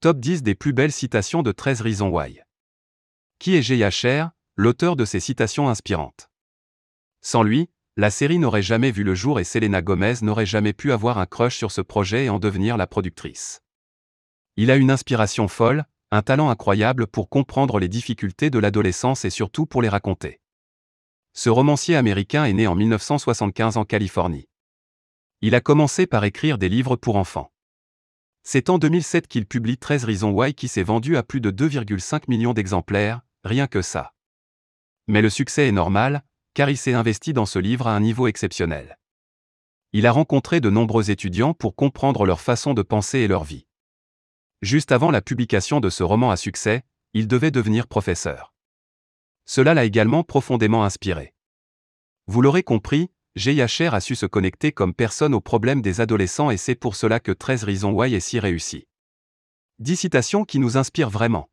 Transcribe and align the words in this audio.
Top 0.00 0.20
10 0.20 0.44
des 0.44 0.54
plus 0.54 0.72
belles 0.72 0.92
citations 0.92 1.42
de 1.42 1.50
13 1.50 1.80
Reasons 1.80 2.10
Why. 2.10 2.40
Qui 3.40 3.56
est 3.56 3.62
Jay 3.62 3.82
Asher, 3.82 4.26
l'auteur 4.54 4.94
de 4.94 5.04
ces 5.04 5.18
citations 5.18 5.68
inspirantes? 5.68 6.30
Sans 7.20 7.42
lui, 7.42 7.68
la 7.96 8.12
série 8.12 8.38
n'aurait 8.38 8.62
jamais 8.62 8.92
vu 8.92 9.02
le 9.02 9.16
jour 9.16 9.40
et 9.40 9.44
Selena 9.44 9.82
Gomez 9.82 10.14
n'aurait 10.22 10.46
jamais 10.46 10.72
pu 10.72 10.92
avoir 10.92 11.18
un 11.18 11.26
crush 11.26 11.56
sur 11.56 11.72
ce 11.72 11.80
projet 11.80 12.26
et 12.26 12.30
en 12.30 12.38
devenir 12.38 12.76
la 12.76 12.86
productrice. 12.86 13.60
Il 14.56 14.70
a 14.70 14.76
une 14.76 14.92
inspiration 14.92 15.48
folle, 15.48 15.84
un 16.12 16.22
talent 16.22 16.48
incroyable 16.48 17.08
pour 17.08 17.28
comprendre 17.28 17.80
les 17.80 17.88
difficultés 17.88 18.50
de 18.50 18.60
l'adolescence 18.60 19.24
et 19.24 19.30
surtout 19.30 19.66
pour 19.66 19.82
les 19.82 19.88
raconter. 19.88 20.40
Ce 21.32 21.50
romancier 21.50 21.96
américain 21.96 22.44
est 22.44 22.52
né 22.52 22.68
en 22.68 22.76
1975 22.76 23.76
en 23.76 23.84
Californie. 23.84 24.48
Il 25.40 25.56
a 25.56 25.60
commencé 25.60 26.06
par 26.06 26.22
écrire 26.22 26.56
des 26.56 26.68
livres 26.68 26.94
pour 26.94 27.16
enfants. 27.16 27.50
C'est 28.42 28.70
en 28.70 28.78
2007 28.78 29.28
qu'il 29.28 29.46
publie 29.46 29.76
13 29.76 30.04
Reasons 30.04 30.30
Why 30.30 30.54
qui 30.54 30.68
s'est 30.68 30.82
vendu 30.82 31.16
à 31.16 31.22
plus 31.22 31.40
de 31.40 31.50
2,5 31.50 32.22
millions 32.28 32.54
d'exemplaires, 32.54 33.20
rien 33.44 33.66
que 33.66 33.82
ça. 33.82 34.14
Mais 35.06 35.22
le 35.22 35.30
succès 35.30 35.68
est 35.68 35.72
normal, 35.72 36.24
car 36.54 36.70
il 36.70 36.76
s'est 36.76 36.94
investi 36.94 37.32
dans 37.32 37.46
ce 37.46 37.58
livre 37.58 37.86
à 37.86 37.94
un 37.94 38.00
niveau 38.00 38.26
exceptionnel. 38.26 38.98
Il 39.92 40.06
a 40.06 40.12
rencontré 40.12 40.60
de 40.60 40.70
nombreux 40.70 41.10
étudiants 41.10 41.54
pour 41.54 41.74
comprendre 41.74 42.26
leur 42.26 42.40
façon 42.40 42.74
de 42.74 42.82
penser 42.82 43.20
et 43.20 43.28
leur 43.28 43.44
vie. 43.44 43.66
Juste 44.60 44.92
avant 44.92 45.10
la 45.10 45.22
publication 45.22 45.80
de 45.80 45.88
ce 45.88 46.02
roman 46.02 46.30
à 46.30 46.36
succès, 46.36 46.82
il 47.14 47.28
devait 47.28 47.50
devenir 47.50 47.86
professeur. 47.86 48.52
Cela 49.46 49.72
l'a 49.72 49.84
également 49.84 50.24
profondément 50.24 50.84
inspiré. 50.84 51.32
Vous 52.26 52.42
l'aurez 52.42 52.62
compris, 52.62 53.10
Yacher 53.46 53.94
a 53.94 54.00
su 54.00 54.14
se 54.14 54.26
connecter 54.26 54.72
comme 54.72 54.94
personne 54.94 55.34
aux 55.34 55.40
problèmes 55.40 55.82
des 55.82 56.00
adolescents 56.00 56.50
et 56.50 56.56
c'est 56.56 56.74
pour 56.74 56.96
cela 56.96 57.20
que 57.20 57.32
13 57.32 57.64
Reasons 57.64 57.92
Why 57.92 58.14
est 58.14 58.20
si 58.20 58.40
réussi. 58.40 58.86
10 59.78 59.96
citations 59.96 60.44
qui 60.44 60.58
nous 60.58 60.76
inspirent 60.76 61.10
vraiment. 61.10 61.48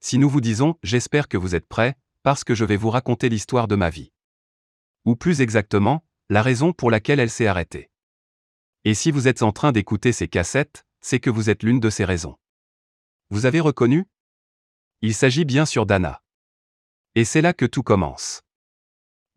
Si 0.00 0.18
nous 0.18 0.30
vous 0.30 0.40
disons 0.40 0.76
J'espère 0.82 1.28
que 1.28 1.36
vous 1.36 1.54
êtes 1.54 1.68
prêts, 1.68 1.96
parce 2.22 2.44
que 2.44 2.54
je 2.54 2.64
vais 2.64 2.76
vous 2.76 2.90
raconter 2.90 3.28
l'histoire 3.28 3.68
de 3.68 3.76
ma 3.76 3.90
vie. 3.90 4.12
Ou 5.04 5.16
plus 5.16 5.40
exactement, 5.40 6.02
la 6.30 6.42
raison 6.42 6.72
pour 6.72 6.90
laquelle 6.90 7.20
elle 7.20 7.30
s'est 7.30 7.46
arrêtée. 7.46 7.90
Et 8.84 8.94
si 8.94 9.10
vous 9.10 9.28
êtes 9.28 9.42
en 9.42 9.52
train 9.52 9.72
d'écouter 9.72 10.12
ces 10.12 10.28
cassettes, 10.28 10.86
c'est 11.00 11.20
que 11.20 11.30
vous 11.30 11.50
êtes 11.50 11.62
l'une 11.62 11.80
de 11.80 11.90
ces 11.90 12.04
raisons. 12.04 12.36
Vous 13.30 13.46
avez 13.46 13.60
reconnu? 13.60 14.06
Il 15.02 15.14
s'agit 15.14 15.44
bien 15.44 15.66
sûr 15.66 15.84
d'Anna. 15.84 16.22
Et 17.14 17.24
c'est 17.24 17.42
là 17.42 17.52
que 17.52 17.66
tout 17.66 17.82
commence. 17.82 18.45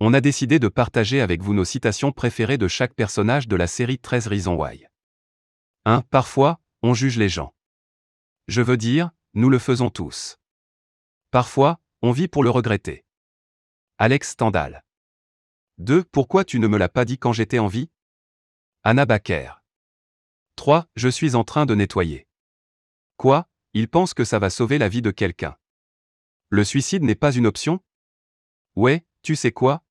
On 0.02 0.14
a 0.14 0.22
décidé 0.22 0.60
de 0.60 0.70
partager 0.70 1.20
avec 1.20 1.42
vous 1.42 1.54
nos 1.54 1.66
citations 1.66 2.14
préférées 2.14 2.58
de 2.58 2.70
chaque 2.70 2.94
personnage 2.94 3.50
de 3.50 3.58
la 3.58 3.68
série 3.68 4.00
13 4.00 4.28
Reasons 4.28 4.56
Why. 4.56 4.88
1. 5.84 6.04
Parfois, 6.04 6.62
on 6.82 6.94
juge 6.94 7.18
les 7.18 7.28
gens. 7.28 7.54
Je 8.48 8.62
veux 8.62 8.78
dire, 8.78 9.12
nous 9.34 9.50
le 9.50 9.60
faisons 9.60 9.90
tous. 9.90 10.38
Parfois, 11.32 11.82
on 12.02 12.14
vit 12.14 12.30
pour 12.30 12.46
le 12.46 12.50
regretter. 12.50 13.04
Alex 13.98 14.30
Stendhal. 14.30 14.86
2. 15.80 16.06
Pourquoi 16.06 16.46
tu 16.46 16.60
ne 16.60 16.68
me 16.68 16.78
l'as 16.78 16.88
pas 16.88 17.04
dit 17.04 17.18
quand 17.18 17.34
j'étais 17.34 17.60
en 17.60 17.68
vie? 17.68 17.90
Anna 18.84 19.06
Baker. 19.06 19.52
3. 20.56 20.88
Je 20.96 21.10
suis 21.10 21.36
en 21.36 21.44
train 21.44 21.66
de 21.66 21.76
nettoyer. 21.76 22.26
Quoi 23.18 23.50
Il 23.74 23.90
pense 23.90 24.14
que 24.14 24.24
ça 24.24 24.40
va 24.40 24.50
sauver 24.50 24.78
la 24.78 24.88
vie 24.88 25.02
de 25.02 25.12
quelqu'un. 25.12 25.58
Le 26.48 26.64
suicide 26.64 27.04
n'est 27.04 27.16
pas 27.16 27.34
une 27.34 27.48
option? 27.48 27.82
Ouais, 28.78 29.06
tu 29.24 29.36
sais 29.36 29.52
quoi 29.52 29.84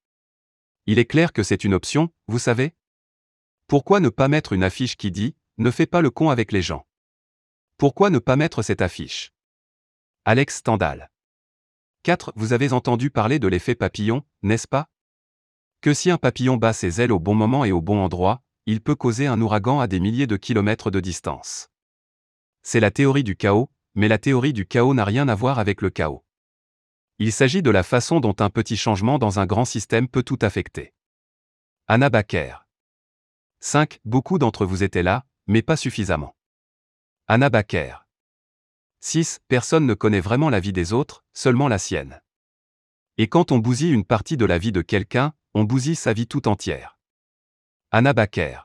Il 0.91 0.98
est 0.98 1.05
clair 1.05 1.34
que 1.34 1.42
c'est 1.42 1.64
une 1.64 1.75
option, 1.75 2.08
vous 2.28 2.39
savez? 2.39 2.75
Pourquoi 3.67 4.00
ne 4.00 4.08
pas 4.08 4.27
mettre 4.27 4.55
une 4.55 4.64
affiche 4.64 4.97
qui 4.97 5.11
dit 5.11 5.36
Ne 5.58 5.70
fais 5.70 5.84
pas 5.86 6.00
le 6.00 6.11
con 6.11 6.30
avec 6.30 6.50
les 6.50 6.62
gens 6.62 6.86
Pourquoi 7.77 8.08
ne 8.08 8.19
pas 8.19 8.36
mettre 8.36 8.62
cette 8.62 8.80
affiche? 8.80 9.34
Alex 10.25 10.56
Stendhal. 10.56 11.11
4. 12.05 12.33
Vous 12.36 12.55
avez 12.55 12.72
entendu 12.72 13.11
parler 13.11 13.39
de 13.39 13.48
l'effet 13.48 13.75
papillon, 13.75 14.25
n'est-ce 14.41 14.67
pas? 14.67 14.89
Que 15.83 15.92
si 15.92 16.11
un 16.11 16.17
papillon 16.17 16.57
bat 16.57 16.73
ses 16.73 17.02
ailes 17.02 17.12
au 17.12 17.18
bon 17.18 17.35
moment 17.35 17.67
et 17.67 17.73
au 17.73 17.83
bon 17.83 18.02
endroit, 18.02 18.41
il 18.64 18.80
peut 18.80 18.96
causer 18.96 19.27
un 19.27 19.39
ouragan 19.42 19.80
à 19.80 19.89
des 19.89 20.01
milliers 20.01 20.27
de 20.27 20.39
kilomètres 20.39 20.91
de 20.91 21.01
distance. 21.01 21.68
C'est 22.62 22.80
la 22.80 22.91
théorie 22.91 23.24
du 23.24 23.36
chaos, 23.36 23.68
mais 23.95 24.08
la 24.08 24.17
théorie 24.17 24.55
du 24.55 24.64
chaos 24.64 24.95
n'a 24.95 25.05
rien 25.05 25.29
à 25.29 25.35
voir 25.35 25.58
avec 25.58 25.83
le 25.83 25.91
chaos. 25.91 26.24
Il 27.20 27.33
s'agit 27.33 27.62
de 27.62 27.70
la 27.70 27.83
façon 27.83 28.20
dont 28.20 28.36
un 28.39 28.48
petit 28.48 28.77
changement 28.77 29.18
dans 29.18 29.40
un 29.40 29.46
grand 29.46 29.64
système 29.64 30.06
peut 30.06 30.23
tout 30.23 30.39
affecter. 30.40 30.95
Anna 31.89 32.11
Baker. 32.11 32.58
5. 33.58 33.98
Beaucoup 34.05 34.39
d'entre 34.39 34.64
vous 34.64 34.84
étaient 34.84 35.02
là, 35.02 35.27
mais 35.48 35.62
pas 35.62 35.77
suffisamment. 35.77 36.36
Anna 37.27 37.51
Baker. 37.51 37.96
6. 39.01 39.40
Personne 39.48 39.84
ne 39.84 39.95
connaît 39.95 40.20
vraiment 40.20 40.48
la 40.48 40.61
vie 40.61 40.73
des 40.73 40.92
autres, 40.92 41.24
seulement 41.33 41.67
la 41.67 41.79
sienne. 41.79 42.23
Et 43.17 43.29
quand 43.29 43.50
on 43.50 43.58
bousille 43.58 43.92
une 43.92 44.05
partie 44.05 44.36
de 44.36 44.45
la 44.45 44.58
vie 44.58 44.70
de 44.70 44.83
quelqu'un, 44.83 45.35
on 45.55 45.64
bousille 45.64 45.96
sa 45.96 46.12
vie 46.12 46.29
tout 46.29 46.46
entière. 46.46 47.00
Anna 47.90 48.12
Baker. 48.12 48.61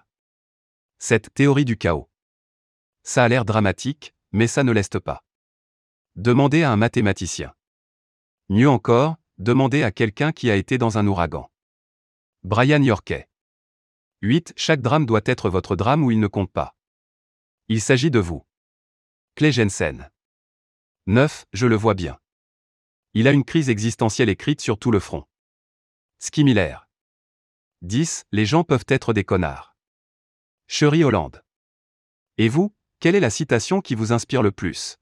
Cette 1.00 1.34
théorie 1.34 1.66
du 1.66 1.75
chaos. 1.75 2.08
Ça 3.02 3.24
a 3.24 3.28
l'air 3.28 3.46
dramatique, 3.46 4.14
mais 4.31 4.46
ça 4.46 4.64
ne 4.64 4.72
l'est 4.72 5.00
pas. 5.00 5.24
Demandez 6.16 6.62
à 6.62 6.72
un 6.72 6.78
mathématicien. 6.78 7.56
Mieux 8.50 8.70
encore, 8.70 9.16
demandez 9.38 9.84
à 9.84 9.92
quelqu'un 9.92 10.31
qui 10.31 10.52
a 10.52 10.56
été 10.56 10.78
dans 10.78 10.98
un 10.98 11.08
ouragan. 11.08 11.50
Brian 12.44 12.81
Yorkey. 12.81 13.30
8. 14.22 14.54
Chaque 14.58 14.81
drame 14.81 15.06
doit 15.06 15.22
être 15.26 15.50
votre 15.50 15.76
drame 15.76 16.04
ou 16.04 16.12
il 16.12 16.20
ne 16.20 16.28
compte 16.28 16.52
pas. 16.52 16.76
Il 17.70 17.82
s'agit 17.82 18.12
de 18.12 18.20
vous. 18.20 18.46
Clay 19.36 19.52
Jensen. 19.52 20.12
9. 21.08 21.46
Je 21.53 21.68
le 21.68 21.76
vois 21.76 21.94
bien. 21.94 22.20
Il 23.14 23.28
a 23.28 23.32
une 23.32 23.46
crise 23.46 23.70
existentielle 23.70 24.30
écrite 24.30 24.62
sur 24.62 24.78
tout 24.78 24.92
le 24.92 25.00
front. 25.00 25.26
Ski 26.20 26.44
Miller. 26.44 26.90
10. 27.82 28.26
Les 28.32 28.46
gens 28.46 28.64
peuvent 28.64 28.86
être 28.88 29.14
des 29.14 29.24
connards. 29.24 29.76
Cherie 30.68 31.03
Hollande. 31.03 31.44
Et 32.38 32.50
vous, 32.50 32.74
quelle 33.00 33.16
est 33.16 33.20
la 33.20 33.30
citation 33.30 33.82
qui 33.82 33.96
vous 33.96 34.14
inspire 34.14 34.42
le 34.42 34.52
plus? 34.52 34.98